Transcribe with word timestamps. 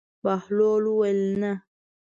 بهلول 0.23 0.83
وویل: 0.87 1.19
نه. 1.41 1.53